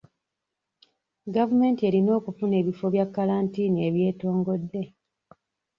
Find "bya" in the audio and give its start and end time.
2.93-3.05